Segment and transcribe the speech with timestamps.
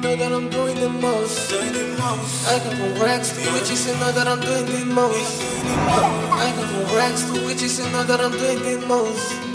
[0.00, 1.52] know that I'm doing the most.
[1.52, 5.42] I come from rags to riches and know that I'm doing the most.
[5.66, 9.49] I come from rags to riches and know that I'm doing the most.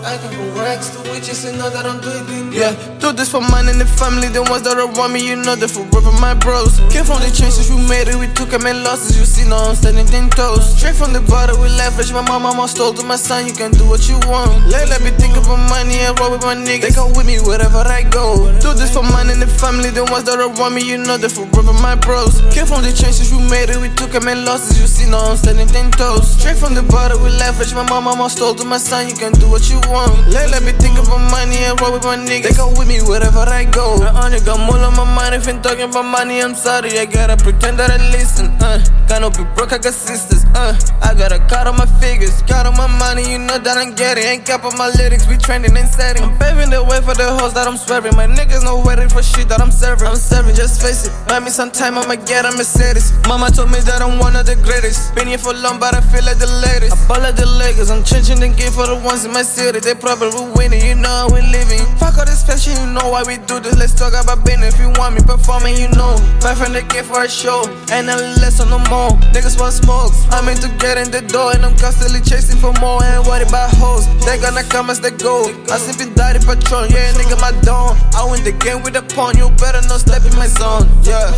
[0.00, 3.78] I from rags to riches and that I'm doing Yeah, do this for mine and
[3.78, 6.80] the family, the ones that around me, you know that forever my bros.
[6.88, 9.68] Came from the trenches, we made it, we took them and losses, you see, now
[9.68, 10.72] I'm standing ten toes.
[10.72, 13.76] Straight from the bottom, we leverage, my mama, mama stole to my son, you can
[13.76, 14.50] do what you want.
[14.72, 17.36] Lately, I be thinking about money and roll with my niggas, they come with me
[17.44, 18.48] wherever I go.
[18.64, 21.30] Do this for mine and the family, the ones that around me, you know that
[21.30, 22.40] forever my bros.
[22.56, 25.20] Came from the trenches, we made it, we took them and losses, you see, now
[25.28, 26.40] I'm standing ten toes.
[26.40, 29.36] Straight from the bottom, we leverage, my mama, mama stole to my son, you can
[29.36, 30.14] do what you want.
[30.30, 32.42] Let, I be thinking about money and roll with my niggas.
[32.42, 33.98] They come with me wherever I go.
[34.00, 36.40] I only got more on my mind if ain't talking about money.
[36.40, 38.46] I'm sorry, I gotta pretend that I listen.
[38.62, 40.44] Uh, gotta be broke, I got sisters.
[40.54, 43.30] Uh, I got a cut on my figures, cut on my money.
[43.30, 44.24] You know that I'm getting.
[44.24, 46.22] Ain't cap on my lyrics, we trending and setting.
[46.22, 48.16] I'm paving the way for the hoes that I'm swerving.
[48.16, 50.06] My niggas no waiting for shit that I'm serving.
[50.06, 51.12] I'm serving, just face it.
[51.28, 53.12] Buy me some time, I'ma get a Mercedes.
[53.26, 55.14] Mama told me that I'm one of the greatest.
[55.14, 56.94] Been here for long, but I feel like the latest.
[56.94, 59.80] I ball like the Lakers, I'm changing the game for the ones in my city.
[59.80, 61.84] They probably winning, you know we living.
[61.96, 63.76] Fuck all this fashion, you know why we do this.
[63.76, 64.74] Let's talk about business.
[64.74, 66.16] If you want me performing, you know.
[66.40, 69.10] Buy from the kid for a show, ain't nothing less no more.
[69.34, 72.72] Niggas want smoke, I'm in to get in the door, and I'm constantly chasing for
[72.80, 73.02] more.
[73.04, 75.48] Ain't worried about hoes, they gonna come as they go.
[75.70, 75.78] I
[76.14, 77.96] died in Patron, yeah, nigga, my dawn.
[78.14, 81.32] I win the game with a pawn, you better not step in my zone, yeah.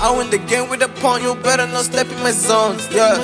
[0.00, 3.16] I win the game with a pawn, you better not step in my zone, yeah.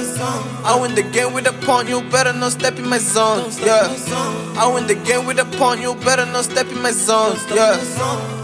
[0.65, 3.89] I win the game with a pawn, you better not step in my zone, yeah.
[4.11, 7.79] I win the game with a pawn, you better not step in my zone, yeah.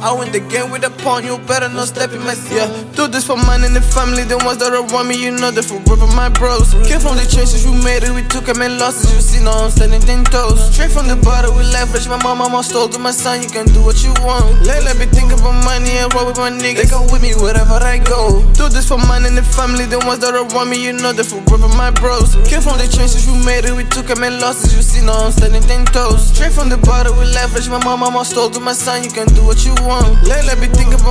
[0.00, 2.56] I win the game with a pawn, you better not step in my zone.
[2.56, 2.94] yeah.
[2.94, 5.64] Do this for mine and the family, the ones that around me, you know that
[5.64, 6.72] forever my bros.
[6.86, 9.50] Came from the trenches, we made it, we took them and losses, you see, no,
[9.50, 10.58] I'm standing ten toes.
[10.72, 13.66] Straight from the bottom, we leverage, my mama, mama stole to my son, you can
[13.74, 14.46] do what you want.
[14.64, 17.34] Lately, I be thinking about money and roll with my niggas, they come with me
[17.36, 18.42] wherever I go.
[18.54, 21.26] Do this for mine and the family, the ones that around me, you know that
[21.26, 22.38] forever my bros.
[22.48, 25.12] Came from the trenches, we made it, we took them and losses, you see, no,
[25.12, 29.02] I'm standing Straight from the bottom, we leverage, my mama, mama stole to my son,
[29.02, 30.04] you can do what you want.
[30.28, 31.07] I be thinking about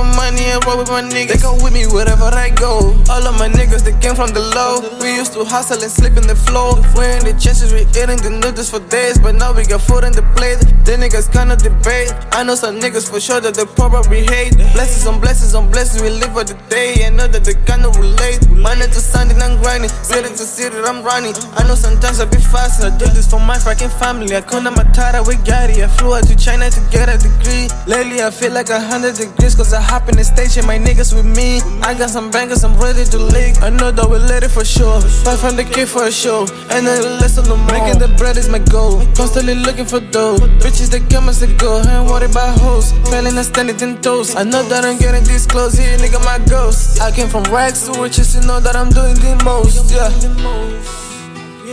[0.58, 2.94] and roll with my niggas, they come with me wherever I go.
[3.10, 4.82] All of my niggas, they came from the low.
[5.00, 6.74] We used to hustle and sleep in the floor.
[6.94, 10.04] We're in the trenches, we eating the noodles for days, but now we got food
[10.04, 10.58] in the plate.
[10.84, 12.12] The niggas kinda debate.
[12.32, 14.56] I know some niggas for sure that they probably hate.
[14.74, 17.04] Blessings on blessings on blessings, we live for the day.
[17.06, 18.48] I know that they kinda relate.
[18.50, 19.90] Monday to Sunday, I'm grinding.
[20.02, 21.34] City to city, I'm running.
[21.56, 22.82] I know sometimes I be fast.
[22.82, 24.34] I do this for my fucking family.
[24.34, 25.82] I couldn't matara with Gary.
[25.84, 27.68] I flew out to China to get a degree.
[27.86, 31.26] Lately, I feel like a hundred degrees, cause I in the station, my niggas with
[31.36, 31.60] me.
[31.82, 33.60] I got some bangers, I'm ready to leak.
[33.62, 35.00] I know that we let it for sure.
[35.00, 36.46] Five from the kid for a show.
[36.70, 37.66] And then listen no more.
[37.72, 39.04] Making the bread is my goal.
[39.14, 40.38] Constantly looking for dough.
[40.60, 41.80] Bitches that come as they go.
[41.80, 42.92] Ain't worried about hoes.
[43.10, 44.34] Failing and standing ten toes.
[44.36, 45.74] I know that I'm getting this close.
[45.74, 47.00] Here, nigga, my ghost.
[47.00, 48.34] I came from rags to riches.
[48.34, 49.90] You know that I'm doing the most.
[49.90, 51.07] Yeah.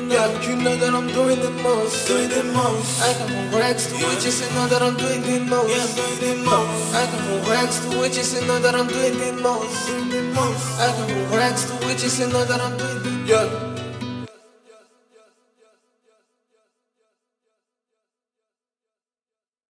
[0.08, 3.02] Yeah, you know that I'm doing the most, doing the most.
[3.02, 6.38] I come from rags to riches and know that I'm doing the most, yeah, doing
[6.38, 6.94] the most.
[6.94, 10.22] I come from rags to riches and know that I'm doing the most, doing the
[10.34, 10.80] most.
[10.80, 13.65] I come from rags to riches and know that I'm doing the Yeah.